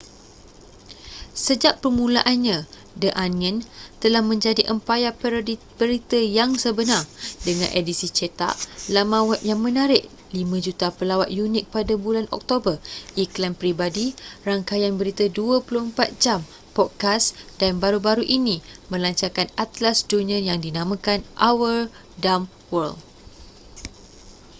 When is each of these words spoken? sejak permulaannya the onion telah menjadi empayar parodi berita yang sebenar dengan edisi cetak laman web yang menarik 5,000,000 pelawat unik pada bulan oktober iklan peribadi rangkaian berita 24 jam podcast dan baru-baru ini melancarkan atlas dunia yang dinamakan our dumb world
sejak 1.45 1.73
permulaannya 1.83 2.57
the 3.01 3.11
onion 3.25 3.57
telah 4.03 4.23
menjadi 4.31 4.63
empayar 4.73 5.13
parodi 5.21 5.55
berita 5.79 6.17
yang 6.37 6.51
sebenar 6.63 7.03
dengan 7.45 7.69
edisi 7.79 8.07
cetak 8.17 8.49
laman 8.95 9.23
web 9.29 9.41
yang 9.49 9.59
menarik 9.65 10.03
5,000,000 10.33 10.89
pelawat 10.99 11.29
unik 11.43 11.65
pada 11.75 11.93
bulan 12.05 12.25
oktober 12.37 12.75
iklan 13.23 13.53
peribadi 13.59 14.07
rangkaian 14.47 14.93
berita 14.99 15.25
24 15.37 15.93
jam 16.23 16.39
podcast 16.77 17.25
dan 17.61 17.73
baru-baru 17.83 18.23
ini 18.37 18.55
melancarkan 18.91 19.47
atlas 19.63 19.97
dunia 20.11 20.39
yang 20.47 20.57
dinamakan 20.65 21.19
our 21.49 21.75
dumb 22.23 22.45
world 22.73 22.97